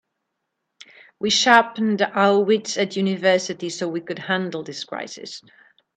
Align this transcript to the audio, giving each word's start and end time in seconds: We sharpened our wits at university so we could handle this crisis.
We 1.19 1.29
sharpened 1.29 2.01
our 2.01 2.43
wits 2.43 2.75
at 2.75 2.95
university 2.95 3.69
so 3.69 3.87
we 3.87 4.01
could 4.01 4.17
handle 4.17 4.63
this 4.63 4.83
crisis. 4.83 5.43